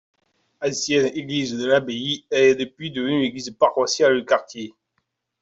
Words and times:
Ancienne 0.63 1.15
église 1.15 1.55
de 1.55 1.63
l’abbaye, 1.67 2.25
elle 2.31 2.43
est 2.45 2.55
depuis 2.55 2.89
devenu 2.89 3.21
l'église 3.21 3.51
paroissiale 3.51 4.17
du 4.19 4.25
quartier. 4.25 4.73